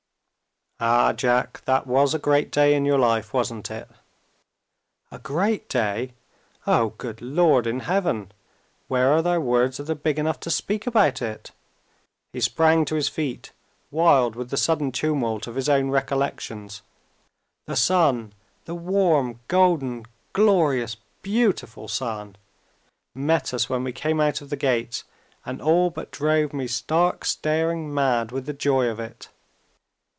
"Ah, 0.83 1.13
Jack, 1.13 1.61
that 1.65 1.85
was 1.85 2.15
a 2.15 2.17
great 2.17 2.49
day 2.49 2.73
in 2.73 2.85
your 2.85 2.97
life, 2.97 3.35
wasn't 3.35 3.69
it?" 3.69 3.87
"A 5.11 5.19
great 5.19 5.69
day? 5.69 6.13
Oh, 6.65 6.95
good 6.97 7.21
Lord 7.21 7.67
in 7.67 7.81
Heaven! 7.81 8.31
where 8.87 9.11
are 9.11 9.21
there 9.21 9.39
words 9.39 9.77
that 9.77 9.91
are 9.91 9.93
big 9.93 10.17
enough 10.17 10.39
to 10.39 10.49
speak 10.49 10.87
about 10.87 11.21
it?" 11.21 11.51
He 12.33 12.41
sprang 12.41 12.83
to 12.85 12.95
his 12.95 13.09
feet, 13.09 13.51
wild 13.91 14.35
with 14.35 14.49
the 14.49 14.57
sudden 14.57 14.91
tumult 14.91 15.45
of 15.45 15.53
his 15.53 15.69
own 15.69 15.91
recollections. 15.91 16.81
"The 17.67 17.75
sun 17.75 18.33
the 18.65 18.73
warm, 18.73 19.39
golden, 19.47 20.05
glorious, 20.33 20.97
beautiful 21.21 21.89
sun 21.89 22.37
met 23.13 23.53
us 23.53 23.69
when 23.69 23.83
we 23.83 23.91
came 23.93 24.19
out 24.19 24.41
of 24.41 24.49
the 24.49 24.57
gates, 24.57 25.03
and 25.45 25.61
all 25.61 25.91
but 25.91 26.09
drove 26.09 26.53
me 26.53 26.65
stark 26.65 27.23
staring 27.23 27.93
mad 27.93 28.31
with 28.31 28.47
the 28.47 28.53
joy 28.53 28.87
of 28.87 28.99
it! 28.99 29.29